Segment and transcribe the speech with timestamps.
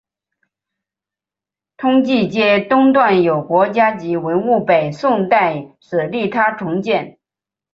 [1.77, 7.19] 通济街东段有国家级文物北宋代舍利塔重建。